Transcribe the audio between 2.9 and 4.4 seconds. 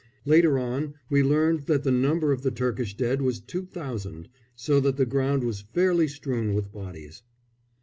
dead was 2000,